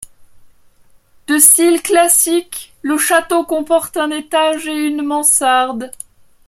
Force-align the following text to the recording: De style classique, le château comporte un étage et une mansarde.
De 1.27 1.37
style 1.37 1.79
classique, 1.83 2.73
le 2.81 2.97
château 2.97 3.45
comporte 3.45 3.97
un 3.97 4.09
étage 4.09 4.65
et 4.67 4.87
une 4.87 5.03
mansarde. 5.03 5.91